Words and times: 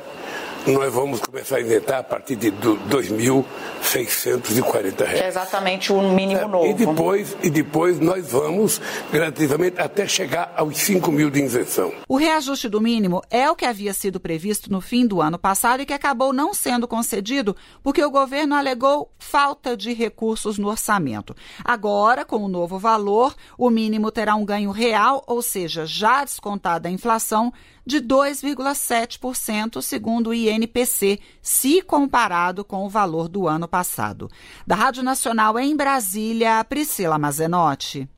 nós 0.66 0.92
vamos 0.92 1.20
começar 1.20 1.56
a 1.56 1.60
isentar 1.60 1.98
a 1.98 2.02
partir 2.02 2.36
de 2.36 2.48
R$ 2.48 2.56
2.640. 2.88 5.02
É 5.02 5.28
exatamente 5.28 5.92
o 5.92 6.00
mínimo 6.00 6.40
é, 6.40 6.48
novo. 6.48 6.66
E 6.66 6.74
depois, 6.74 7.36
e 7.42 7.50
depois 7.50 8.00
nós 8.00 8.30
vamos 8.30 8.80
gradativamente 9.12 9.78
até 9.80 10.06
chegar 10.06 10.54
aos 10.56 10.78
5 10.78 11.12
mil 11.12 11.28
de 11.30 11.42
isenção. 11.42 11.92
O 12.08 12.16
reajuste 12.16 12.66
do 12.68 12.80
mínimo 12.80 13.20
é 13.30 13.50
o 13.50 13.56
que 13.56 13.66
havia 13.66 13.92
sido 13.92 14.18
previsto 14.18 14.72
no 14.72 14.80
fim 14.80 15.06
do 15.06 15.20
ano 15.20 15.38
passado 15.38 15.82
e 15.82 15.86
que 15.86 15.92
acabou 15.92 16.32
não 16.32 16.54
sendo 16.54 16.88
concedido 16.88 17.54
porque 17.82 18.02
o 18.02 18.10
governo 18.10 18.54
alegou 18.54 19.12
falta 19.18 19.76
de 19.76 19.92
recursos 19.92 20.56
no 20.56 20.68
orçamento. 20.68 21.36
Agora, 21.62 22.24
com 22.24 22.36
o 22.36 22.48
novo 22.48 22.78
valor, 22.78 23.34
o 23.58 23.68
mínimo 23.68 24.10
terá 24.10 24.34
um 24.34 24.44
ganho 24.44 24.70
real, 24.70 25.22
ou 25.26 25.42
seja, 25.42 25.84
já 25.84 26.24
descontada 26.24 26.88
a 26.88 26.92
inflação, 26.92 27.52
de 27.86 28.00
2,7%, 28.00 29.82
segundo 29.82 30.30
o 30.30 30.34
INPC, 30.54 31.20
se 31.42 31.82
comparado 31.82 32.64
com 32.64 32.84
o 32.84 32.88
valor 32.88 33.28
do 33.28 33.48
ano 33.48 33.68
passado. 33.68 34.30
Da 34.66 34.74
Rádio 34.74 35.02
Nacional 35.02 35.58
em 35.58 35.76
Brasília, 35.76 36.64
Priscila 36.64 37.18
Mazenotti. 37.18 38.08